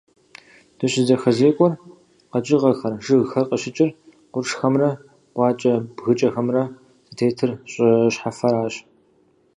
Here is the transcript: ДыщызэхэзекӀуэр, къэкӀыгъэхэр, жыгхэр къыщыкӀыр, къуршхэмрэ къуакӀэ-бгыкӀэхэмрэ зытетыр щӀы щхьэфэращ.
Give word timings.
ДыщызэхэзекӀуэр, 0.77 1.73
къэкӀыгъэхэр, 2.31 2.93
жыгхэр 3.05 3.45
къыщыкӀыр, 3.49 3.89
къуршхэмрэ 4.31 4.89
къуакӀэ-бгыкӀэхэмрэ 5.35 6.63
зытетыр 7.07 7.51
щӀы 7.71 7.89
щхьэфэращ. 8.13 8.75